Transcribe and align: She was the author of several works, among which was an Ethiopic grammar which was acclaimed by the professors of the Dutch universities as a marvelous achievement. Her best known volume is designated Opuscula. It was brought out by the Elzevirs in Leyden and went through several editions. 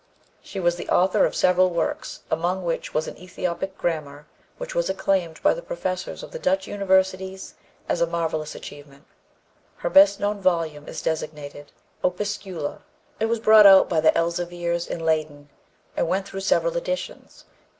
She 0.41 0.59
was 0.59 0.77
the 0.77 0.89
author 0.89 1.25
of 1.27 1.35
several 1.35 1.69
works, 1.69 2.21
among 2.31 2.63
which 2.65 2.91
was 2.91 3.07
an 3.07 3.19
Ethiopic 3.19 3.77
grammar 3.77 4.25
which 4.57 4.73
was 4.73 4.89
acclaimed 4.89 5.39
by 5.43 5.53
the 5.53 5.61
professors 5.61 6.23
of 6.23 6.31
the 6.31 6.39
Dutch 6.39 6.65
universities 6.65 7.53
as 7.87 8.01
a 8.01 8.07
marvelous 8.07 8.55
achievement. 8.55 9.05
Her 9.77 9.91
best 9.91 10.19
known 10.19 10.41
volume 10.41 10.87
is 10.87 11.03
designated 11.03 11.71
Opuscula. 12.03 12.81
It 13.19 13.25
was 13.27 13.39
brought 13.39 13.67
out 13.67 13.87
by 13.89 13.99
the 14.01 14.17
Elzevirs 14.17 14.87
in 14.87 15.01
Leyden 15.05 15.49
and 15.95 16.07
went 16.07 16.27
through 16.27 16.39
several 16.39 16.75
editions. 16.77 17.45